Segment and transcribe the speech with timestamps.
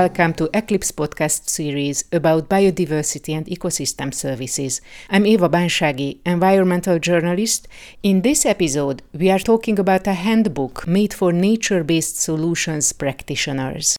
[0.00, 4.80] welcome to Eklipse podcast series about biodiversity and ecosystem services.
[5.10, 7.68] I'm Eva Banshagi, environmental journalist.
[8.02, 13.98] In this episode, we are talking about a handbook made for nature-based solutions practitioners.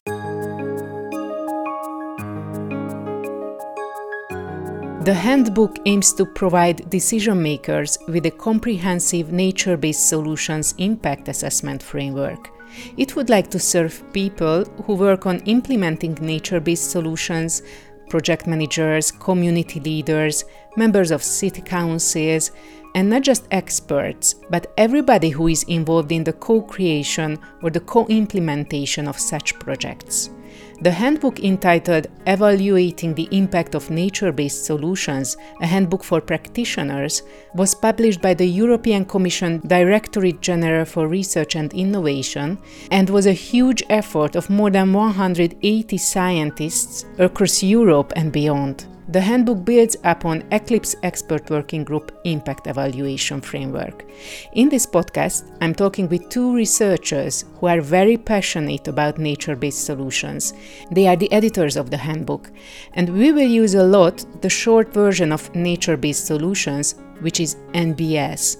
[5.04, 11.80] The handbook aims to provide decision makers with a comprehensive nature based solutions impact assessment
[11.80, 12.50] framework.
[12.96, 17.62] It would like to serve people who work on implementing nature based solutions,
[18.08, 20.44] project managers, community leaders,
[20.76, 22.50] members of city councils,
[22.94, 27.80] and not just experts, but everybody who is involved in the co creation or the
[27.80, 30.30] co implementation of such projects.
[30.82, 37.22] The handbook entitled Evaluating the Impact of Nature Based Solutions, a handbook for practitioners,
[37.54, 42.58] was published by the European Commission Directorate General for Research and Innovation
[42.90, 48.91] and was a huge effort of more than 180 scientists across Europe and beyond.
[49.08, 54.08] The handbook builds upon Eklipse Expert Working Group Impact Evaluation Framework.
[54.52, 59.84] In this podcast, I'm talking with two researchers who are very passionate about nature based
[59.84, 60.54] solutions.
[60.92, 62.52] They are the editors of the handbook,
[62.94, 67.56] and we will use a lot the short version of nature based solutions, which is
[67.74, 68.58] NBS.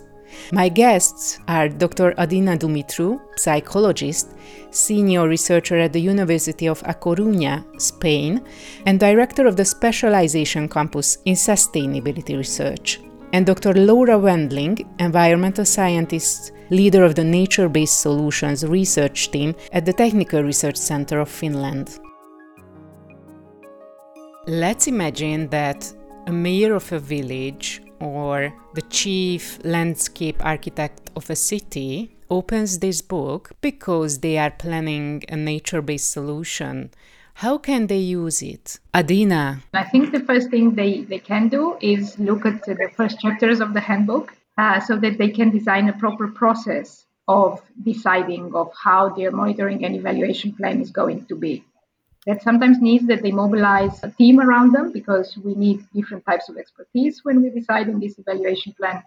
[0.52, 2.14] My guests are Dr.
[2.19, 4.34] Adina Dumitru, psychologist,
[4.70, 8.42] senior researcher at the University of A Coruña, Spain,
[8.86, 13.00] and director of the Specialization Campus in Sustainability Research,
[13.33, 13.72] and Dr.
[13.74, 20.42] Laura Wendling, environmental scientist, leader of the Nature Based Solutions research team at the Technical
[20.42, 21.98] Research Center of Finland.
[24.46, 25.92] Let's imagine that
[26.27, 33.00] a mayor of a village or the chief landscape architect of a city opens this
[33.00, 36.91] book because they are planning a nature based solution.
[37.35, 38.80] How can they use it?
[38.95, 39.62] Adina.
[39.73, 43.61] I think the first thing they, they can do is look at the first chapters
[43.61, 48.70] of the handbook uh, so that they can design a proper process of deciding of
[48.83, 51.64] how their monitoring and evaluation plan is going to be
[52.27, 56.48] that sometimes needs that they mobilize a team around them because we need different types
[56.48, 59.02] of expertise when we decide on this evaluation plan.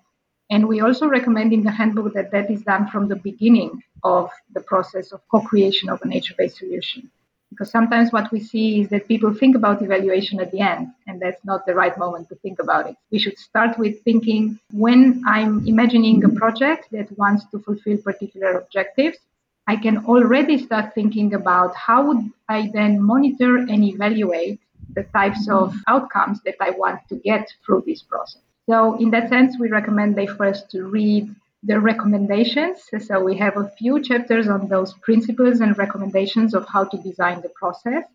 [0.49, 4.29] And we also recommend in the handbook that that is done from the beginning of
[4.53, 7.09] the process of co creation of a nature based solution.
[7.49, 11.21] Because sometimes what we see is that people think about evaluation at the end, and
[11.21, 12.95] that's not the right moment to think about it.
[13.11, 18.59] We should start with thinking when I'm imagining a project that wants to fulfill particular
[18.59, 19.19] objectives,
[19.67, 24.59] I can already start thinking about how would I then monitor and evaluate
[24.93, 28.41] the types of outcomes that I want to get through this process.
[28.69, 31.33] So in that sense, we recommend they first to read
[31.63, 32.87] the recommendations.
[32.99, 37.41] So we have a few chapters on those principles and recommendations of how to design
[37.41, 38.05] the process.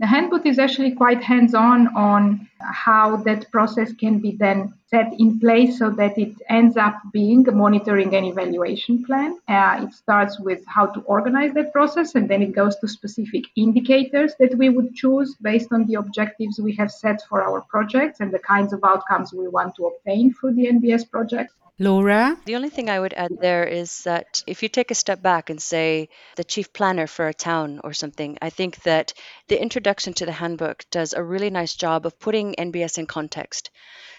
[0.00, 5.12] The handbook is actually quite hands on on how that process can be then set
[5.18, 9.38] in place so that it ends up being a monitoring and evaluation plan.
[9.48, 13.44] Uh, it starts with how to organize that process and then it goes to specific
[13.56, 18.20] indicators that we would choose based on the objectives we have set for our projects
[18.20, 21.52] and the kinds of outcomes we want to obtain through the NBS project.
[21.78, 22.36] Laura?
[22.44, 25.48] The only thing I would add there is that if you take a step back
[25.48, 29.14] and say the chief planner for a town or something, I think that
[29.48, 33.70] the introduction to the handbook does a really nice job of putting NBS in context.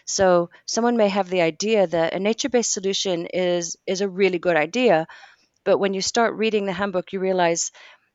[0.06, 4.58] So someone may have the idea that a nature-based solution is is a really good
[4.58, 5.08] idea,
[5.64, 7.72] but when you start reading the handbook, you realize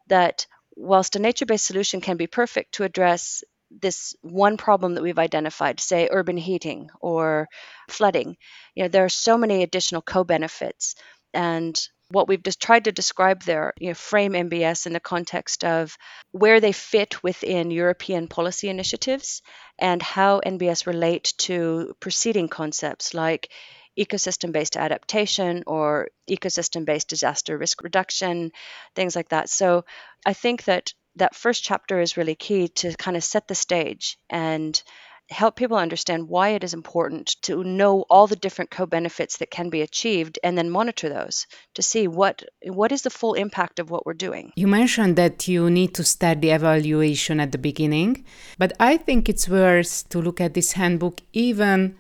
[0.09, 0.47] that
[0.77, 5.81] whilst a nature-based solution can be perfect to address this one problem that we've identified,
[5.81, 7.49] say urban heating or
[7.89, 8.37] flooding,
[8.75, 10.95] you know, there are so many additional co-benefits.
[11.35, 11.79] And
[12.11, 15.97] what we've just tried to describe there, you know, frame NBS in the context of
[16.33, 19.43] where they fit within European policy initiatives
[19.79, 23.51] and how NBS relate to preceding concepts like
[23.99, 28.53] ecosystem based adaptation or ecosystem based disaster risk reduction,
[28.95, 29.51] things like that.
[29.51, 29.85] So
[30.25, 34.19] I think that that first chapter is really key to kind of set the stage
[34.31, 34.81] and
[35.31, 39.69] help people understand why it is important to know all the different co-benefits that can
[39.69, 43.91] be achieved and then monitor those to see what what is the full impact of
[43.91, 44.53] what we're doing.
[44.57, 48.25] You mentioned that you need to start the evaluation at the beginning,
[48.57, 51.97] but I think it's worth to look at this handbook even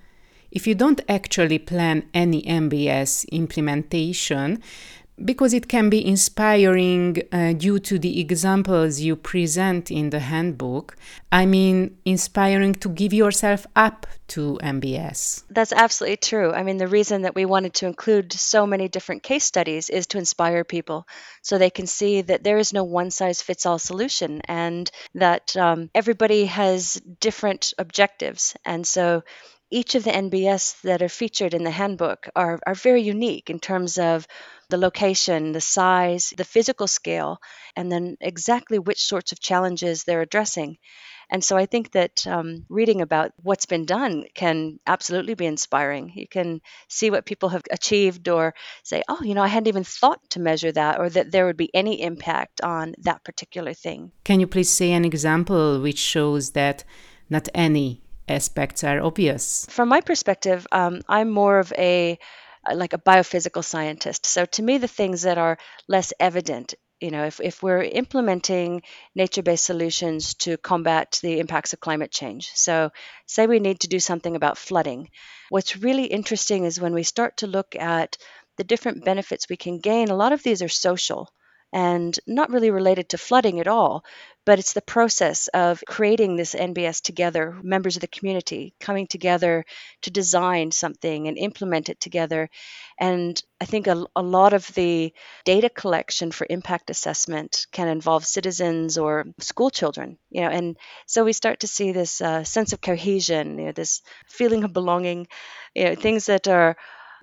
[0.50, 4.62] if you don't actually plan any NBS implementation
[5.25, 10.97] because it can be inspiring uh, due to the examples you present in the handbook.
[11.32, 15.44] I mean, inspiring to give yourself up to NBS.
[15.50, 16.53] That's absolutely true.
[16.53, 20.06] I mean, the reason that we wanted to include so many different case studies is
[20.09, 21.06] to inspire people
[21.43, 25.56] so they can see that there is no one size fits all solution and that
[25.56, 28.55] um, everybody has different objectives.
[28.64, 29.23] And so
[29.70, 33.59] each of the NBS that are featured in the handbook are, are very unique in
[33.59, 34.26] terms of
[34.70, 37.41] the location, the size, the physical scale,
[37.76, 40.79] and then exactly which sorts of challenges they're addressing.
[41.31, 46.12] And so I think that um, reading about what's been done can absolutely be inspiring.
[46.14, 49.85] You can see what people have achieved or say, oh, you know, I hadn't even
[49.85, 54.12] thought to measure that or that there would be any impact on that particular thing.
[54.25, 56.85] Can you please say an example which shows that
[57.29, 59.66] not any aspects are obvious?
[59.70, 62.19] From my perspective, um, I'm more of a
[62.75, 64.26] like a biophysical scientist.
[64.26, 68.82] So to me, the things that are less evident, you know, if, if we're implementing
[69.14, 72.90] nature based solutions to combat the impacts of climate change, so
[73.26, 75.08] say we need to do something about flooding,
[75.48, 78.19] what's really interesting is when we start to look at
[78.56, 81.30] the different benefits we can gain, a lot of these are social
[81.73, 84.05] and not really related to flooding at all,
[84.47, 89.67] but it's the process of creating this NBS together, members of the community coming together
[90.00, 92.49] to design something and implement it together.
[92.99, 95.12] And I think a, a lot of the
[95.44, 101.25] data collection for impact assessment can involve citizens or school children, you know, and so
[101.25, 105.26] we start to see this uh, sense of cohesion, you know, this feeling of belonging,
[105.75, 106.76] you know, things that are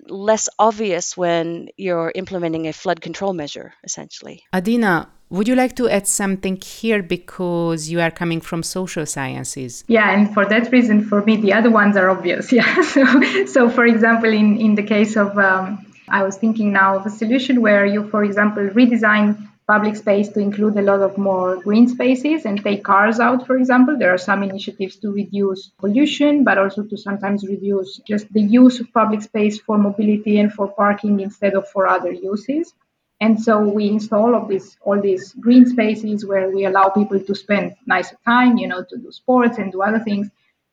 [0.06, 4.44] less obvious when you're implementing a flood control measure, essentially.
[4.52, 9.84] Adina, would you like to add something here because you are coming from social sciences?
[9.88, 12.52] Yeah, and for that reason, for me, the other ones are obvious.
[12.56, 12.82] Yeah.
[12.82, 17.06] So, so for example, in, in the case of, um, I was thinking now of
[17.06, 21.56] a solution where you, for example, redesign public space to include a lot of more
[21.62, 23.98] green spaces and take cars out, for example.
[23.98, 28.78] There are some initiatives to reduce pollution, but also to sometimes reduce just the use
[28.80, 32.72] of public space for mobility and for parking instead of for other uses.
[33.20, 37.34] And so we install all these all these green spaces where we allow people to
[37.34, 40.28] spend nicer time, you know, to do sports and do other things.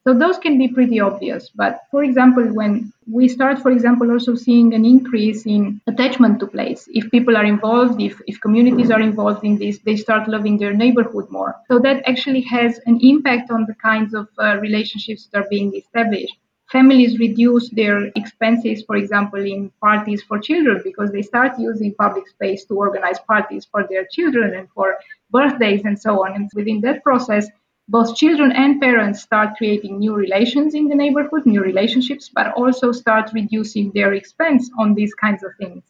[0.06, 1.50] So those can be pretty obvious.
[1.56, 6.48] But for example, when we start, for example, also seeing an increase in attachment to
[6.48, 10.58] place, if people are involved, if, if communities are involved in this, they start loving
[10.58, 11.56] their neighborhood more.
[11.70, 15.74] So that actually has an impact on the kinds of uh, relationships that are being
[15.74, 16.36] established.
[16.70, 22.28] Families reduce their expenses, for example, in parties for children because they start using public
[22.28, 24.98] space to organize parties for their children and for
[25.30, 26.34] birthdays and so on.
[26.34, 27.48] And within that process,
[27.88, 32.92] both children and parents start creating new relations in the neighborhood, new relationships, but also
[32.92, 35.84] start reducing their expense on these kinds of things.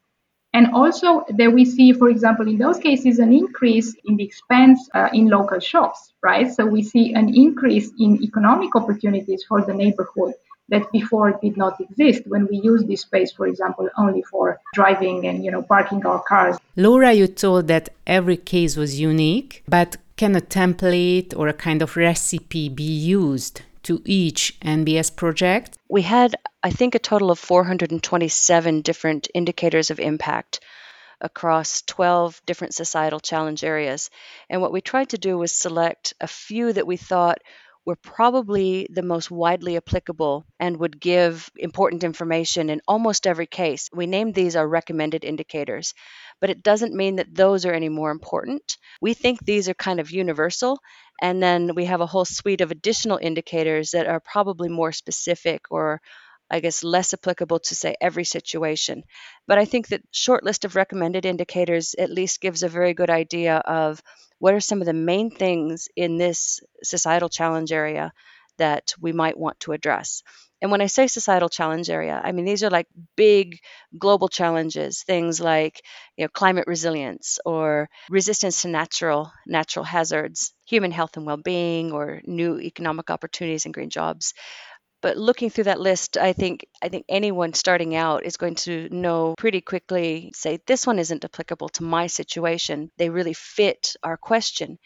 [0.56, 4.88] And also, that we see, for example, in those cases, an increase in the expense
[4.94, 6.52] uh, in local shops, right?
[6.52, 10.34] So we see an increase in economic opportunities for the neighborhood
[10.70, 15.26] that before did not exist when we use this space, for example, only for driving
[15.28, 16.58] and you know parking our cars.
[16.76, 21.82] Laura, you told that every case was unique, but can a template or a kind
[21.82, 25.78] of recipe be used to each NBS project?
[25.90, 30.60] We had, I think, a total of 427 different indicators of impact
[31.22, 34.10] across 12 different societal challenge areas.
[34.50, 37.40] And what we tried to do was select a few that we thought
[37.86, 43.90] were probably the most widely applicable and would give important information in almost every case.
[43.94, 45.94] We named these our recommended indicators,
[46.40, 48.78] but it doesn't mean that those are any more important.
[49.02, 50.80] We think these are kind of universal,
[51.22, 55.64] and then we have a whole suite of additional indicators that are probably more specific
[55.70, 56.02] or
[56.50, 59.04] I guess less applicable to say every situation.
[59.48, 63.10] But I think that short list of recommended indicators at least gives a very good
[63.10, 64.04] idea of
[64.44, 68.12] what are some of the main things in this societal challenge area
[68.58, 70.22] that we might want to address.
[70.62, 73.60] And when I say societal challenge area, I mean these are like big
[73.98, 75.82] global challenges, things like
[76.18, 82.22] you know climate resilience or resistance to natural natural hazards, human health and well-being or
[82.26, 84.34] new economic opportunities and green jobs
[85.04, 88.88] but looking through that list i think i think anyone starting out is going to
[88.90, 92.90] know pretty quickly say this one isn't applicable to my situation.
[92.98, 94.80] They really fit our question.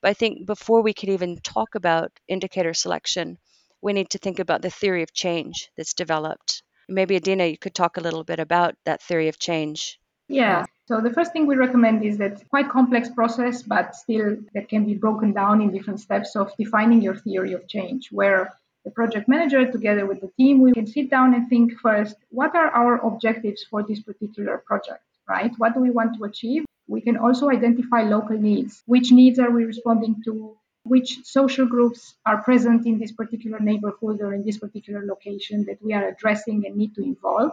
[0.00, 3.38] But i think before we can even talk about indicator selection
[3.82, 6.62] we need to think about the theory of change that's developed.
[6.88, 9.98] Maybe adina you could talk a little bit about that theory of change.
[10.28, 10.64] Yeah.
[10.88, 14.86] So the first thing we recommend is that quite complex process, but still that can
[14.86, 18.50] be broken down in different steps of defining your theory of change, where
[18.84, 22.54] the project manager together with the team, we can sit down and think first, what
[22.54, 25.02] are our objectives for this particular project?
[25.28, 25.52] right?
[25.58, 26.64] What do we want to achieve?
[26.86, 28.82] We can also identify local needs.
[28.86, 30.56] Which needs are we responding to?
[30.82, 35.82] Which social groups are present in this particular neighborhood or in this particular location that
[35.82, 37.52] we are addressing and need to involve?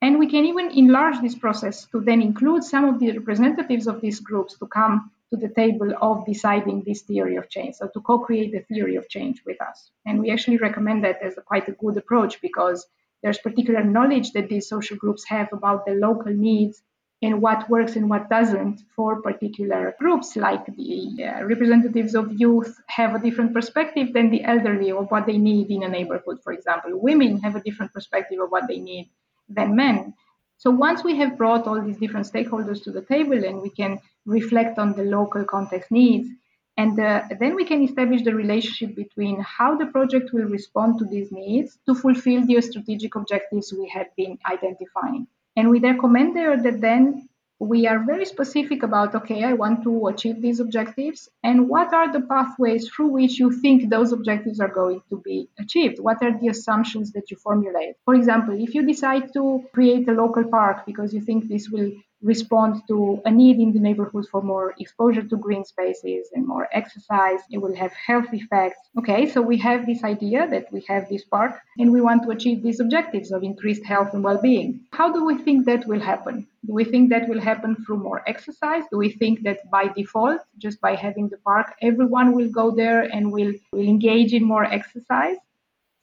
[0.00, 4.00] And we can even enlarge this process to then include some of the representatives of
[4.00, 7.76] these groups to come to the table of deciding this theory of change.
[7.76, 9.90] So to co-create the theory of change with us.
[10.04, 12.86] And we actually recommend that as a quite a good approach because
[13.22, 16.82] there's particular knowledge that these social groups have about the local needs
[17.22, 22.76] and what works and what doesn't for particular groups like the uh, representatives of youth
[22.88, 26.52] have a different perspective than the elderly of what they need in a neighborhood for
[26.52, 29.08] example women have a different perspective of what they need
[29.48, 30.12] than men
[30.62, 33.98] so once we have brought all these different stakeholders to the table and we can
[34.26, 36.28] reflect on the local context needs
[36.76, 41.04] and uh, then we can establish the relationship between how the project will respond to
[41.04, 45.26] these needs to fulfill the strategic objectives we have been identifying.
[45.56, 47.28] And we recommend there that then
[47.62, 52.12] we are very specific about okay, I want to achieve these objectives, and what are
[52.12, 56.00] the pathways through which you think those objectives are going to be achieved?
[56.00, 57.94] What are the assumptions that you formulate?
[58.04, 61.92] For example, if you decide to create a local park because you think this will
[62.22, 66.68] respond to a need in the neighborhood for more exposure to green spaces and more
[66.72, 67.40] exercise.
[67.50, 68.78] It will have health effects.
[68.98, 72.30] Okay, so we have this idea that we have this park and we want to
[72.30, 74.80] achieve these objectives of increased health and well being.
[74.92, 76.46] How do we think that will happen?
[76.66, 78.84] Do we think that will happen through more exercise?
[78.90, 83.02] Do we think that by default, just by having the park, everyone will go there
[83.02, 85.38] and will, will engage in more exercise?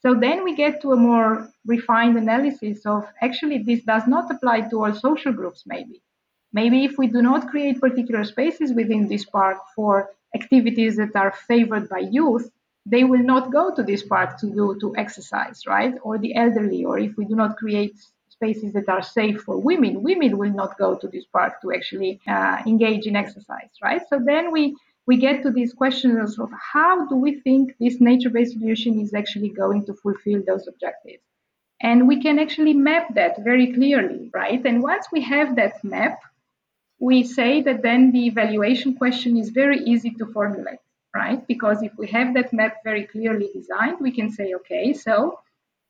[0.02, 4.62] So then we get to a more refined analysis of actually this does not apply
[4.68, 6.02] to all social groups, maybe.
[6.52, 11.32] Maybe if we do not create particular spaces within this park for activities that are
[11.32, 12.50] favored by youth,
[12.86, 15.94] they will not go to this park to do to exercise, right?
[16.02, 17.94] Or the elderly, or if we do not create
[18.28, 22.20] spaces that are safe for women, women will not go to this park to actually
[22.26, 24.02] uh, engage in exercise, right?
[24.08, 24.76] So then we
[25.06, 29.48] we get to these questions of how do we think this nature-based solution is actually
[29.48, 31.24] going to fulfill those objectives
[31.80, 36.20] and we can actually map that very clearly right and once we have that map
[37.00, 40.78] we say that then the evaluation question is very easy to formulate,
[41.16, 41.44] right?
[41.46, 45.40] Because if we have that map very clearly designed, we can say, okay, so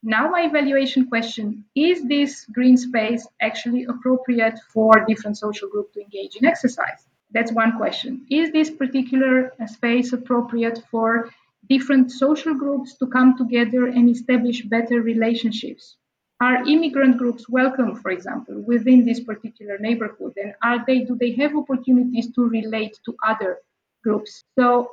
[0.05, 6.01] now my evaluation question is this green space actually appropriate for different social groups to
[6.01, 7.09] engage in exercise?
[7.33, 8.25] That's one question.
[8.31, 11.31] Is this particular space appropriate for
[11.69, 15.97] different social groups to come together and establish better relationships
[16.41, 20.33] are immigrant groups welcome, for example, within this particular neighborhood?
[20.43, 23.59] And are they, do they have opportunities to relate to other
[24.03, 24.45] groups?
[24.59, 24.93] So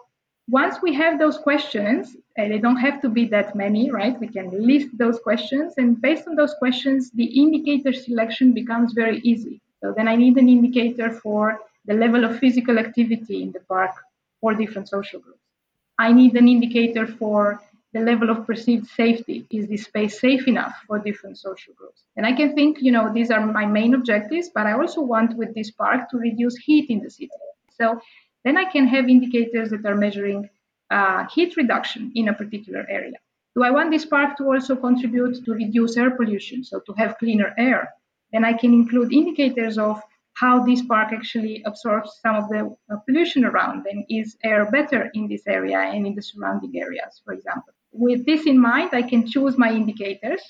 [0.49, 4.19] once we have those questions, and they don't have to be that many, right?
[4.19, 9.19] We can list those questions, and based on those questions, the indicator selection becomes very
[9.19, 9.61] easy.
[9.81, 13.91] So then I need an indicator for the level of physical activity in the park
[14.41, 15.39] for different social groups.
[15.97, 17.61] I need an indicator for
[17.97, 19.45] the level of perceived safety.
[19.49, 22.03] Is this space safe enough for different social groups?
[22.15, 25.37] And I can think, you know, these are my main objectives, but I also want
[25.37, 27.29] with this park to reduce heat in the city.
[27.79, 27.99] So
[28.43, 30.49] then I can have indicators that are measuring
[30.89, 33.17] uh, heat reduction in a particular area.
[33.55, 37.17] Do I want this park to also contribute to reduce air pollution, so to have
[37.17, 37.89] cleaner air?
[38.31, 40.01] Then I can include indicators of
[40.33, 45.09] how this park actually absorbs some of the uh, pollution around and is air better
[45.15, 49.01] in this area and in the surrounding areas, for example with this in mind, I
[49.01, 50.41] can choose my indicators.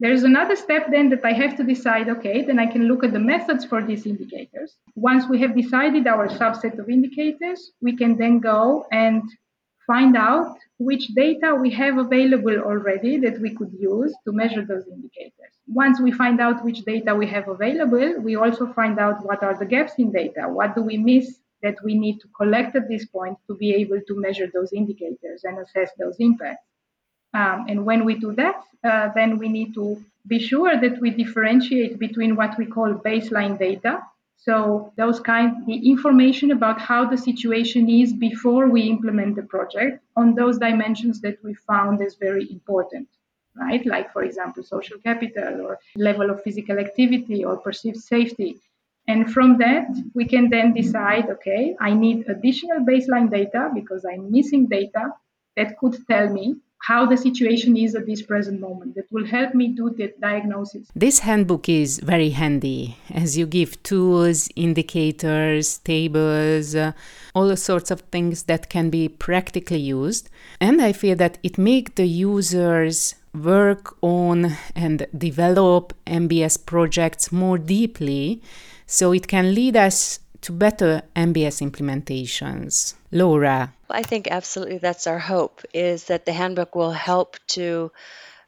[0.00, 3.12] There's another step then that I have to decide, okay, then I can look at
[3.12, 4.76] the methods for these indicators.
[4.96, 9.22] Once we have decided our subset of indicators, we can then go and
[9.86, 14.86] find out which data we have available already that we could use to measure those
[14.88, 15.52] indicators.
[15.68, 19.56] Once we find out which data we have available, we also find out what are
[19.56, 20.42] the gaps in data.
[20.48, 24.00] What do we miss that we need to collect at this point to be able
[24.08, 26.68] to measure those indicators and assess those impacts.
[27.40, 29.86] Um, and when we do that, uh, then we need to
[30.26, 34.02] be sure that we differentiate between what we call baseline data.
[34.36, 40.04] So those kind, the information about how the situation is before we implement the project
[40.16, 43.08] on those dimensions that we found as very important,
[43.56, 43.84] right?
[43.86, 48.60] Like for example, social capital or level of physical activity or perceived safety.
[49.06, 54.30] And from that, we can then decide, okay, I need additional baseline data because I'm
[54.30, 55.10] missing data
[55.56, 56.56] that could tell me
[56.86, 60.88] how the situation is at this present moment that will help me do the diagnosis.
[60.94, 66.92] This handbook is very handy as you give tools, indicators, tables, uh,
[67.34, 70.28] all sorts of things that can be practically used.
[70.60, 77.56] And I feel that it makes the users work on and develop NBS projects more
[77.56, 78.42] deeply
[78.86, 82.94] so it can lead us to better NBS implementations.
[83.10, 83.72] Laura.
[83.88, 87.92] I think absolutely that's our hope is that the handbook will help to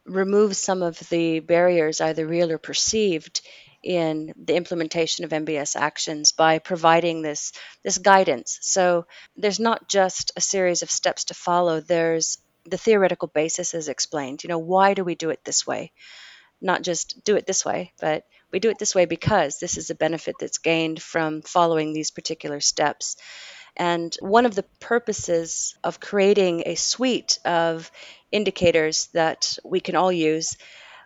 [0.05, 3.41] remove some of the barriers, either real or perceived,
[3.83, 7.53] in the implementation of NBS actions by providing this
[7.83, 8.59] this guidance.
[8.61, 11.79] So there's not just a series of steps to follow.
[11.79, 14.43] There's the theoretical basis is explained.
[14.43, 15.91] You know, why do we do it this way?
[16.61, 18.25] Not just do it this way, but
[18.57, 22.09] we do it this way because this is a benefit that's gained from following these
[22.09, 23.15] particular steps.
[23.75, 27.91] And one of the purposes of creating a suite of
[28.31, 30.57] indicators that we can all use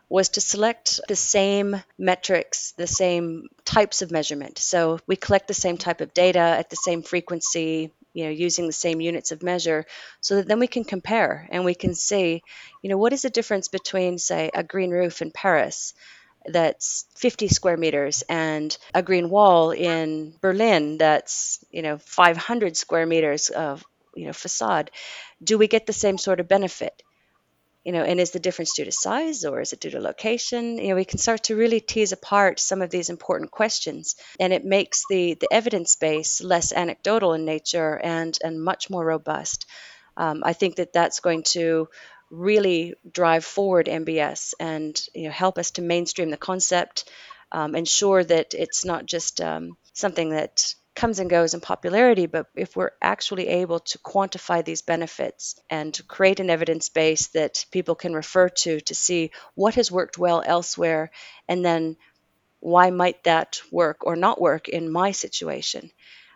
[0.08, 4.58] was to select the same metrics, the same types of measurement.
[4.58, 8.68] So we collect the same type of data at the same frequency, you know, using
[8.68, 9.86] the same units of measure,
[10.22, 12.44] so that then we can compare and we can see,
[12.82, 15.94] you know, what is the difference between, say, a green roof in Paris
[16.46, 23.06] that's 50 square meters and a green wall in Berlin that's, you know, 500 square
[23.06, 23.84] meters of,
[24.16, 24.92] you know, facade.
[25.44, 27.02] Do we get the same sort of benefit?
[27.84, 30.78] you know and is the difference due to size or is it due to location
[30.78, 34.54] you know we can start to really tease apart some of these important questions and
[34.54, 39.66] it makes the the evidence base less anecdotal in nature and and much more robust
[40.18, 41.88] um, i think that that's going to
[42.32, 47.10] really drive forward NBS and you know help us to mainstream the concept
[47.52, 52.48] um, ensure that it's not just um, something that comes and goes in popularity, but
[52.56, 57.96] if we're actually able to quantify these benefits and create an evidence base that people
[57.96, 61.12] can refer to to see what has worked well elsewhere
[61.48, 61.96] and then
[62.60, 65.92] why might that work or not work in my situation,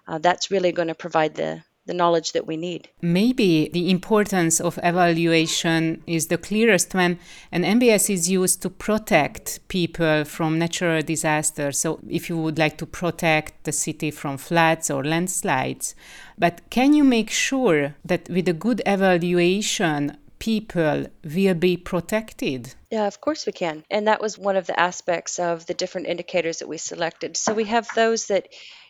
[0.08, 2.90] uh, that's really going to provide the the knowledge that we need.
[3.02, 7.20] Maybe the importance of evaluation is the clearest when
[7.52, 11.78] an NBS is used to protect people from natural disasters.
[11.78, 15.96] So, if you would like to protect the city from floods or landslides,
[16.38, 22.74] but can you make sure that with a good evaluation, people will be protected?
[22.92, 23.84] Yeah, of course we can.
[23.90, 27.38] And that was one of the aspects of the different indicators that we selected.
[27.38, 28.48] So, we have those that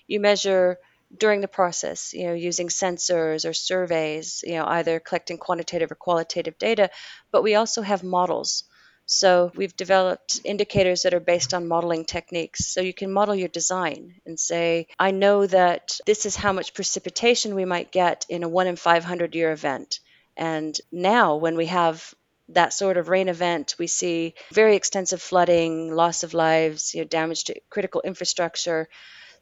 [0.07, 0.77] you measure
[1.15, 5.95] during the process, you know, using sensors or surveys, you know, either collecting quantitative or
[5.95, 6.89] qualitative data,
[7.31, 8.63] but we also have models.
[9.07, 12.65] So we've developed indicators that are based on modeling techniques.
[12.65, 16.73] So you can model your design and say, I know that this is how much
[16.73, 19.99] precipitation we might get in a 1 in 500 year event.
[20.35, 22.13] And now when we have
[22.49, 27.07] that sort of rain event, we see very extensive flooding, loss of lives, you know,
[27.07, 28.87] damage to critical infrastructure.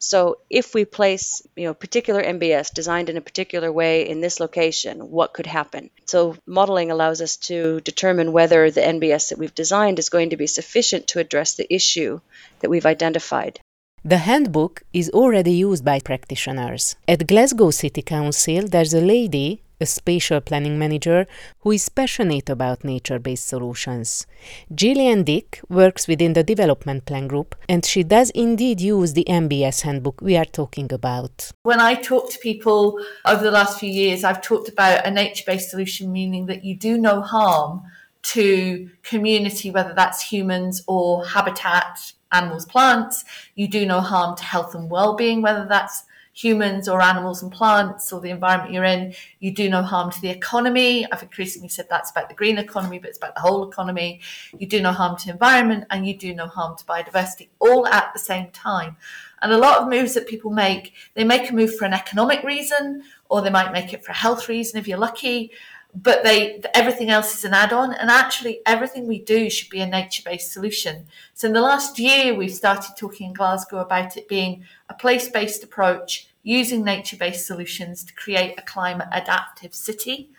[0.03, 4.41] So if we place, you know, particular NBS designed in a particular way in this
[4.41, 5.89] location, what could happen?
[6.05, 10.37] So modeling allows us to determine whether the NBS that we've designed is going to
[10.37, 12.19] be sufficient to address the issue
[12.59, 13.61] that we've identified.
[14.03, 16.97] The handbook is already used by practitioners.
[17.07, 21.25] At Glasgow City Council, there's a lady a spatial planning manager
[21.61, 24.25] who is passionate about nature based solutions.
[24.73, 29.81] Gillian Dick works within the development plan group, and she does indeed use the NBS
[29.81, 31.51] handbook we are talking about.
[31.63, 35.43] When I talk to people over the last few years, I've talked about a nature
[35.45, 37.83] based solution, meaning that you do no harm
[38.23, 43.23] to community, whether that's humans or habitat, animals, plants.
[43.55, 46.03] You do no harm to health and well being, whether that's
[46.33, 49.13] humans or animals and plants or the environment you're in.
[49.39, 51.05] You do no harm to the economy.
[51.11, 54.19] I've increasingly said that's about the green economy, but it's about the whole economy.
[54.57, 58.11] You do no harm to environment and you do no harm to biodiversity, all at
[58.13, 58.97] the same time.
[59.43, 62.43] And a lot of moves that people make, they make a move for an economic
[62.43, 65.51] reason, or they might make it for a health reason if you're lucky
[65.95, 69.85] but they everything else is an add-on and actually everything we do should be a
[69.85, 71.05] nature-based solution.
[71.33, 75.63] So in the last year we've started talking in glasgow about it being a place-based
[75.63, 80.29] approach using nature-based solutions to create a climate adaptive city.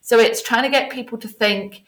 [0.00, 1.84] So it's trying to get people to think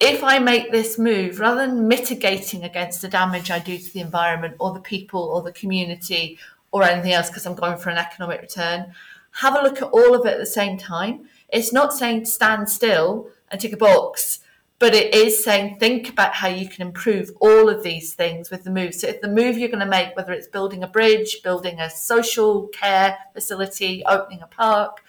[0.00, 4.00] if i make this move rather than mitigating against the damage i do to the
[4.00, 6.38] environment or the people or the community
[6.70, 8.92] or anything else because i'm going for an economic return
[9.32, 12.68] have a look at all of it at the same time it's not saying stand
[12.68, 14.40] still and tick a box,
[14.78, 18.64] but it is saying think about how you can improve all of these things with
[18.64, 18.94] the move.
[18.94, 21.90] So if the move you're going to make, whether it's building a bridge, building a
[21.90, 25.02] social care facility, opening a park,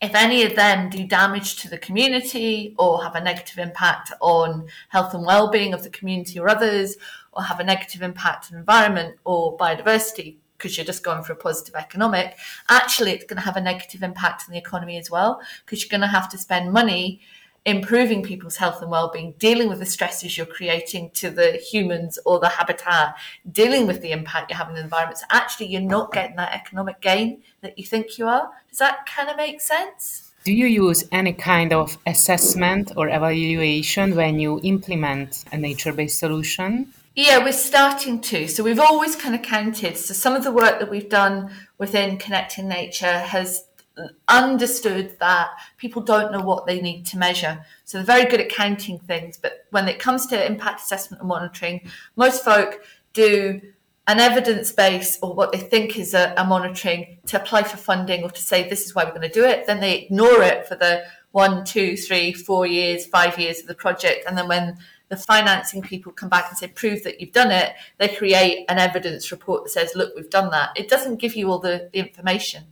[0.00, 4.68] if any of them do damage to the community or have a negative impact on
[4.90, 6.96] health and well-being of the community or others,
[7.32, 11.36] or have a negative impact on environment or biodiversity, because you're just going for a
[11.36, 12.36] positive economic,
[12.68, 15.88] actually it's going to have a negative impact on the economy as well, because you're
[15.88, 17.20] going to have to spend money
[17.64, 22.38] improving people's health and well-being dealing with the stresses you're creating to the humans or
[22.40, 23.14] the habitat
[23.52, 25.18] dealing with the impact you're having on the environment.
[25.18, 28.50] So actually you're not getting that economic gain that you think you are.
[28.70, 30.32] Does that kind of make sense?
[30.44, 36.90] Do you use any kind of assessment or evaluation when you implement a nature-based solution
[37.18, 38.46] yeah, we're starting to.
[38.46, 39.98] So we've always kind of counted.
[39.98, 43.64] So some of the work that we've done within Connecting Nature has
[44.28, 47.64] understood that people don't know what they need to measure.
[47.84, 51.28] So they're very good at counting things, but when it comes to impact assessment and
[51.28, 53.62] monitoring, most folk do
[54.06, 58.22] an evidence base or what they think is a, a monitoring to apply for funding
[58.22, 59.66] or to say this is why we're going to do it.
[59.66, 61.02] Then they ignore it for the
[61.32, 65.82] one, two, three, four years, five years of the project, and then when the financing
[65.82, 69.64] people come back and say, prove that you've done it, they create an evidence report
[69.64, 70.70] that says, look, we've done that.
[70.76, 72.64] It doesn't give you all the, the information.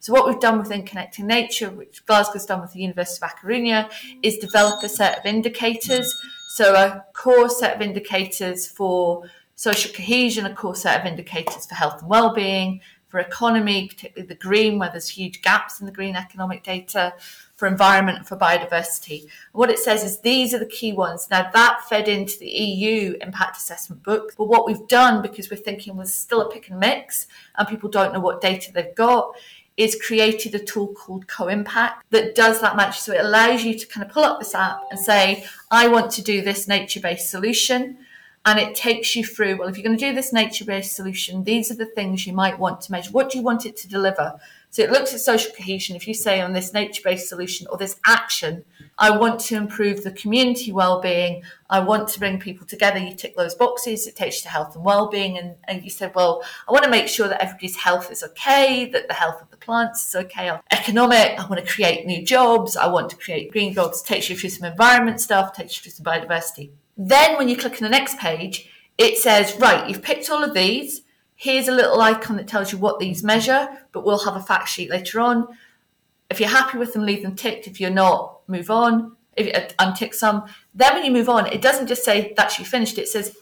[0.00, 3.90] So what we've done within Connecting Nature, which Glasgow's done with the University of A
[4.22, 6.14] is develop a set of indicators.
[6.56, 11.74] So a core set of indicators for social cohesion, a core set of indicators for
[11.74, 12.80] health and well-being,
[13.14, 17.14] for economy, particularly the green, where there's huge gaps in the green economic data,
[17.54, 19.28] for environment for biodiversity.
[19.52, 21.28] What it says is these are the key ones.
[21.30, 25.58] Now that fed into the EU impact assessment book, but what we've done because we're
[25.58, 29.36] thinking was still a pick and mix and people don't know what data they've got
[29.76, 32.98] is created a tool called Co-Impact that does that match.
[32.98, 36.10] So it allows you to kind of pull up this app and say, I want
[36.12, 37.98] to do this nature-based solution.
[38.46, 41.70] And it takes you through, well, if you're going to do this nature-based solution, these
[41.70, 43.10] are the things you might want to measure.
[43.10, 44.38] What do you want it to deliver?
[44.68, 45.96] So it looks at social cohesion.
[45.96, 48.64] If you say on this nature-based solution or this action,
[48.98, 51.42] I want to improve the community well-being.
[51.70, 52.98] I want to bring people together.
[52.98, 54.06] You tick those boxes.
[54.06, 55.38] It takes you to health and well-being.
[55.38, 58.84] And, and you said, well, I want to make sure that everybody's health is okay,
[58.90, 60.52] that the health of the plants is okay.
[60.70, 61.38] Economic.
[61.38, 62.76] I want to create new jobs.
[62.76, 64.02] I want to create green jobs.
[64.02, 65.54] It takes you through some environment stuff.
[65.54, 66.72] Takes you through some biodiversity.
[66.96, 70.54] Then when you click on the next page, it says, right, you've picked all of
[70.54, 71.02] these
[71.36, 74.68] Here's a little icon that tells you what these measure, but we'll have a fact
[74.68, 75.48] sheet later on.
[76.30, 77.66] If you're happy with them, leave them ticked.
[77.66, 79.16] If you're not, move on.
[79.36, 82.58] If you uh, untick some, then when you move on, it doesn't just say that
[82.58, 82.98] you finished.
[82.98, 83.36] It says,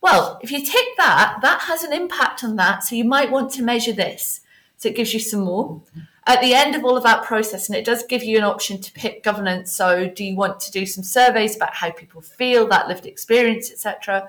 [0.00, 2.82] well, if you tick that, that has an impact on that.
[2.82, 4.40] So you might want to measure this.
[4.76, 5.80] So it gives you some more.
[6.28, 8.80] At the end of all of that process, and it does give you an option
[8.80, 9.70] to pick governance.
[9.72, 13.70] So do you want to do some surveys about how people feel, that lived experience,
[13.70, 14.28] etc.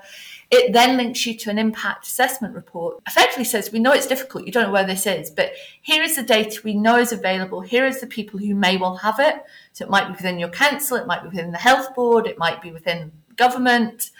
[0.50, 3.02] It then links you to an impact assessment report.
[3.06, 6.14] Effectively says, we know it's difficult, you don't know where this is, but here is
[6.14, 7.62] the data we know is available.
[7.62, 9.42] Here is the people who may well have it.
[9.72, 12.38] So it might be within your council, it might be within the health board, it
[12.38, 14.10] might be within government,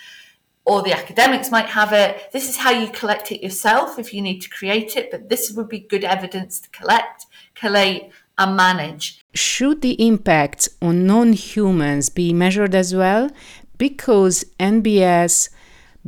[0.64, 2.30] or the academics might have it.
[2.30, 5.50] This is how you collect it yourself if you need to create it, but this
[5.52, 7.24] would be good evidence to collect,
[7.60, 9.20] collate, and manage.
[9.34, 13.30] Should the impacts on non humans be measured as well?
[13.76, 15.50] Because NBS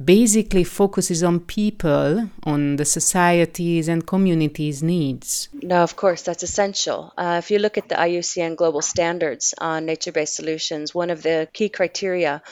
[0.02, 5.48] basically focuses on people, on the societies and communities' needs.
[5.52, 7.12] No, of course, that's essential.
[7.16, 11.22] Uh, if you look at the IUCN global standards on nature based solutions, one of
[11.22, 12.42] the key criteria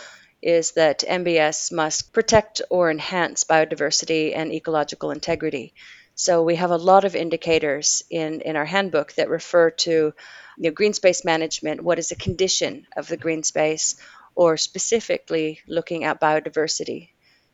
[0.43, 5.75] is that NBS must protect or enhance biodiversity and ecological integrity.
[6.19, 10.13] So we have a lot of indicators in, in our handbook that refer to you
[10.59, 13.95] know, green space management, what is the condition of the green space,
[14.35, 17.11] or specifically looking at biodiversity.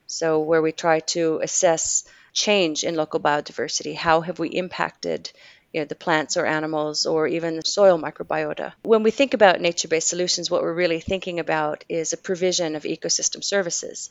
[0.07, 5.31] So, where we try to assess change in local biodiversity, how have we impacted
[5.74, 8.72] you know, the plants or animals or even the soil microbiota.
[8.83, 12.77] When we think about nature based solutions, what we're really thinking about is a provision
[12.77, 14.09] of ecosystem services.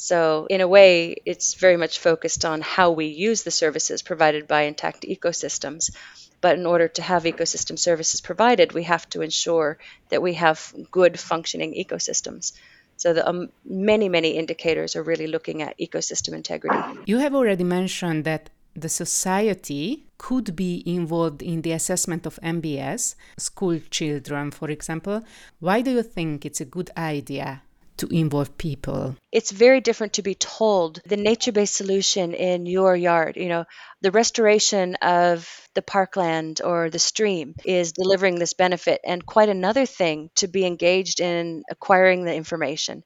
[0.00, 4.46] So, in a way, it's very much focused on how we use the services provided
[4.46, 5.90] by intact ecosystems.
[6.40, 9.76] But in order to have ecosystem services provided, we have to ensure
[10.10, 12.52] that we have good functioning ecosystems.
[12.96, 16.78] So the, um, many, many indicators are really looking at ecosystem integrity.
[17.06, 23.16] You have already mentioned that the society could be involved in the assessment of NBS,
[23.36, 25.24] school children, for example.
[25.58, 27.62] Why do you think it's a good idea
[27.98, 29.16] to involve people.
[29.32, 33.36] It's very different to be told the nature based solution in your yard.
[33.36, 33.64] You know,
[34.00, 39.86] the restoration of the parkland or the stream is delivering this benefit, and quite another
[39.86, 43.02] thing to be engaged in acquiring the information.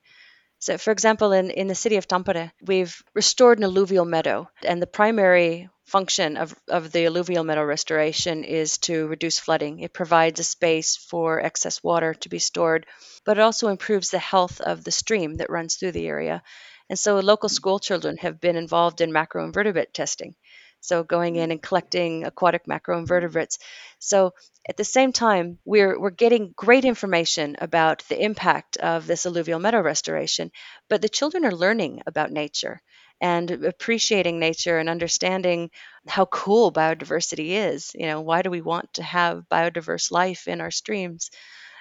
[0.58, 4.80] So, for example, in, in the city of Tampere, we've restored an alluvial meadow, and
[4.80, 9.80] the primary function of, of the alluvial meadow restoration is to reduce flooding.
[9.80, 12.86] It provides a space for excess water to be stored,
[13.24, 16.42] but it also improves the health of the stream that runs through the area.
[16.88, 20.34] And so, local school children have been involved in macroinvertebrate testing.
[20.80, 23.58] So going in and collecting aquatic macroinvertebrates.
[24.00, 24.34] So
[24.68, 29.60] at the same time, we're we're getting great information about the impact of this alluvial
[29.60, 30.50] meadow restoration,
[30.88, 32.82] but the children are learning about nature
[33.22, 35.70] and appreciating nature and understanding
[36.08, 37.92] how cool biodiversity is.
[37.94, 41.30] You know, why do we want to have biodiverse life in our streams?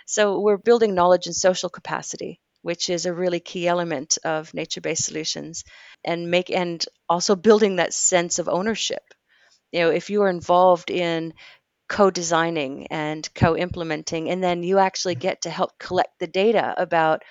[0.05, 5.03] So we're building knowledge and social capacity which is a really key element of nature-based
[5.05, 5.63] solutions
[6.05, 9.03] and make and also building that sense of ownership
[9.71, 11.33] you know if you are involved in
[11.89, 17.23] co-designing and co-implementing and then you actually get to help collect the data about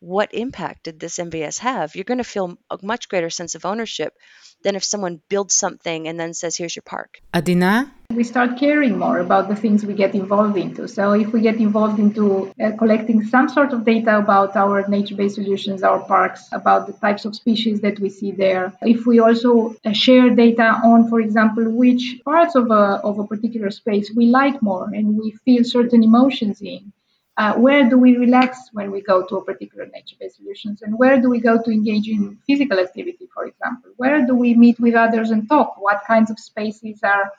[0.00, 1.94] what impact did this NBS have?
[1.94, 4.14] You're going to feel a much greater sense of ownership
[4.62, 7.20] than if someone builds something and then says, here's your park.
[7.34, 7.92] Adina?
[8.10, 10.86] We start caring more about the things we get involved into.
[10.86, 15.34] So if we get involved into uh, collecting some sort of data about our nature-based
[15.34, 19.74] solutions, our parks, about the types of species that we see there, if we also
[19.84, 24.26] uh, share data on, for example, which parts of a, of a particular space we
[24.26, 26.92] like more and we feel certain emotions in,
[27.38, 30.82] uh, where do we relax when we go to a particular nature-based solutions?
[30.82, 33.90] And where do we go to engage in physical activity for example?
[33.96, 35.74] Where do we meet with others and talk?
[35.78, 37.30] What kinds of spaces are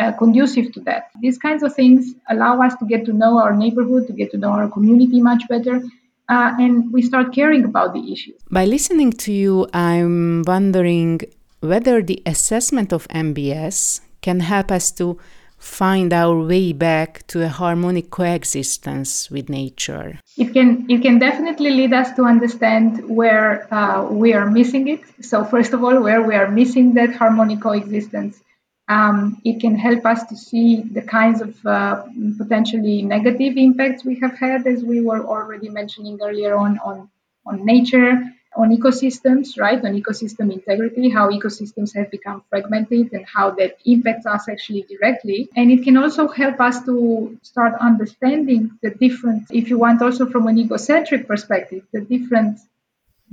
[0.00, 1.10] uh, conducive to that?
[1.20, 4.38] These kinds of things allow us to get to know our neighborhood to get to
[4.38, 5.82] know our community much better
[6.28, 8.40] uh, and we start caring about the issues.
[8.50, 11.20] By listening to you i'm wondering
[11.60, 15.18] whether the assessment of nbs can help us to
[15.64, 20.20] find our way back to a harmonic coexistence with nature?
[20.36, 25.00] It can it can definitely lead us to understand where uh, we are missing it.
[25.20, 28.40] So first of all, where we are missing that harmonic coexistence,
[28.88, 32.02] um, it can help us to see the kinds of uh,
[32.36, 37.08] potentially negative impacts we have had, as we were already mentioning earlier on on
[37.46, 38.22] on nature
[38.56, 39.84] on ecosystems, right?
[39.84, 45.48] On ecosystem integrity, how ecosystems have become fragmented and how that impacts us actually directly.
[45.56, 50.26] And it can also help us to start understanding the different, if you want, also
[50.26, 52.58] from an egocentric perspective, the different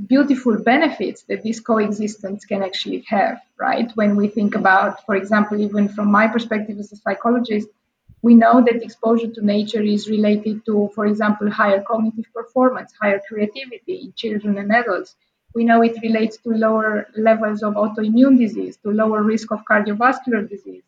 [0.08, 3.92] beautiful benefits that this coexistence can actually have, right?
[3.96, 7.68] When we think about, for example, even from my perspective as a psychologist,
[8.22, 13.22] we know that exposure to nature is related to, for example, higher cognitive performance, higher
[13.28, 15.16] creativity in children and adults.
[15.56, 20.48] We know it relates to lower levels of autoimmune disease, to lower risk of cardiovascular
[20.48, 20.84] disease.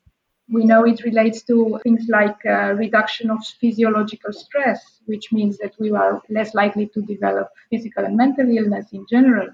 [0.49, 5.73] We know it relates to things like uh, reduction of physiological stress, which means that
[5.79, 9.49] we are less likely to develop physical and mental illness in general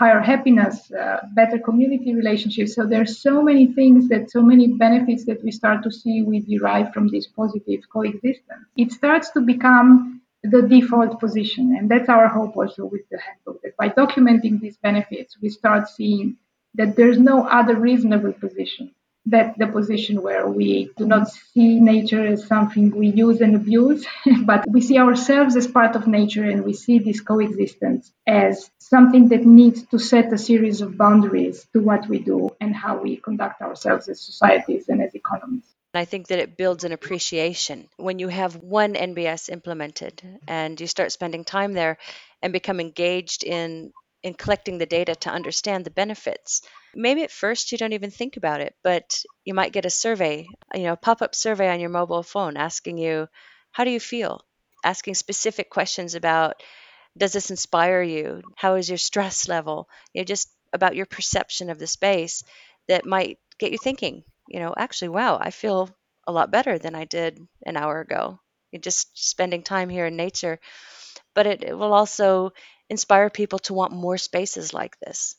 [0.00, 2.74] higher happiness, uh, better community relationships.
[2.74, 6.40] So there's so many things that, so many benefits that we start to see we
[6.40, 8.64] derive from this positive coexistence.
[8.78, 13.60] It starts to become the default position, and that's our hope also with the handbook.
[13.62, 16.38] That by documenting these benefits, we start seeing
[16.78, 18.94] that there's no other reasonable position
[19.30, 24.06] that's the position where we do not see nature as something we use and abuse,
[24.44, 29.28] but we see ourselves as part of nature and we see this coexistence as something
[29.28, 33.16] that needs to set a series of boundaries to what we do and how we
[33.16, 35.64] conduct ourselves as societies and as economies.
[35.92, 40.86] I think that it builds an appreciation when you have one NBS implemented and you
[40.86, 41.98] start spending time there
[42.42, 46.62] and become engaged in in collecting the data to understand the benefits.
[46.94, 50.46] Maybe at first you don't even think about it, but you might get a survey,
[50.74, 53.28] you know, a pop up survey on your mobile phone asking you,
[53.72, 54.44] how do you feel?
[54.84, 56.62] Asking specific questions about,
[57.16, 58.42] does this inspire you?
[58.56, 59.88] How is your stress level?
[60.12, 62.44] You know, just about your perception of the space
[62.88, 65.90] that might get you thinking, you know, actually, wow, I feel
[66.26, 68.40] a lot better than I did an hour ago.
[68.72, 70.60] You're just spending time here in nature.
[71.34, 72.52] But it, it will also
[72.88, 75.36] inspire people to want more spaces like this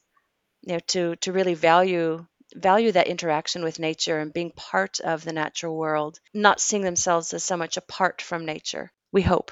[0.63, 5.23] you know to to really value value that interaction with nature and being part of
[5.23, 9.51] the natural world not seeing themselves as so much apart from nature we hope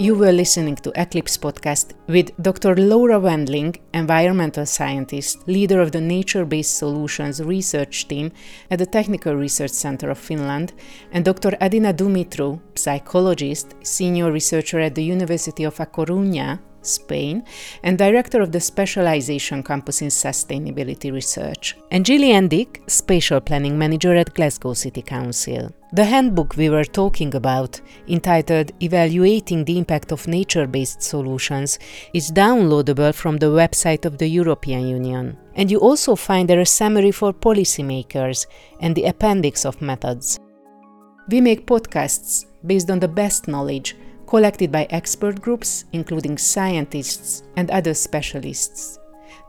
[0.00, 2.74] You were listening to Eklipse Podcast with Dr.
[2.74, 8.32] Laura Wendling, environmental scientist, leader of the Nature Based Solutions research team
[8.70, 10.72] at the Technical Research Center of Finland,
[11.12, 11.54] and Dr.
[11.60, 17.44] Adina Dumitru, psychologist, senior researcher at the University of A Coruña, Spain,
[17.82, 24.14] and director of the Specialization Campus in Sustainability Research, and Gillian Dick, spatial planning manager
[24.14, 25.72] at Glasgow City Council.
[25.92, 31.80] The handbook we were talking about, entitled Evaluating the Impact of Nature Based Solutions,
[32.14, 35.36] is downloadable from the website of the European Union.
[35.56, 38.46] And you also find there a summary for policymakers
[38.78, 40.38] and the appendix of methods.
[41.28, 43.96] We make podcasts based on the best knowledge
[44.30, 48.98] collected by expert groups, including scientists and other specialists.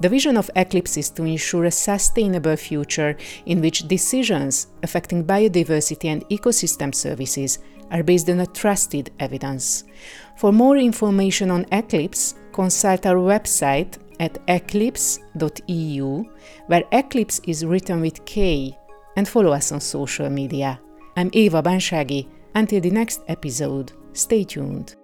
[0.02, 3.15] The vision of Eklipse is to ensure a sustainable future
[3.46, 7.60] in which decisions affecting biodiversity and ecosystem services
[7.91, 9.84] are based on a trusted evidence.
[10.38, 16.26] For more information on Eklipse, consult our website at eklipse.eu,
[16.65, 18.76] where Eklipse is written with K,
[19.15, 20.80] and follow us on social media.
[21.15, 22.28] I'm Eva Banshagi.
[22.54, 24.95] Until the next episode, stay tuned.